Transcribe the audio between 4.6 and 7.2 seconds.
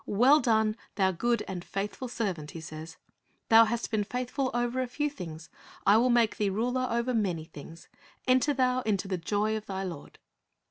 a few things, I will make thee ruler over